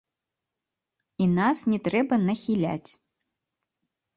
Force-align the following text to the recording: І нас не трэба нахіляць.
І 1.25 1.27
нас 1.39 1.57
не 1.73 1.79
трэба 1.89 2.15
нахіляць. 2.27 2.91